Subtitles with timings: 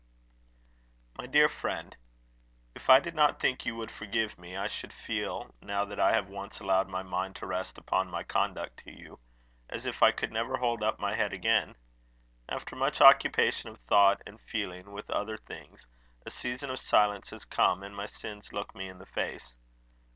[1.19, 1.95] "MY DEAR FRIEND,
[2.73, 6.11] If I did not think you would forgive me, I should feel, now that I
[6.13, 9.19] have once allowed my mind to rest upon my conduct to you,
[9.69, 11.75] as if I could never hold up my head again.
[12.49, 15.85] After much occupation of thought and feeling with other things,
[16.25, 19.53] a season of silence has come, and my sins look me in the face.